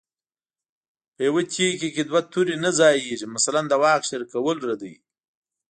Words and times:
په 1.13 1.21
یوه 1.27 1.41
تیکي 1.53 1.89
کې 1.95 2.03
دوه 2.09 2.21
تورې 2.31 2.55
نه 2.63 2.71
ځاییږي 2.79 3.27
متل 3.33 3.55
د 3.69 3.73
واک 3.81 4.01
شریکول 4.09 4.57
ردوي 4.67 4.95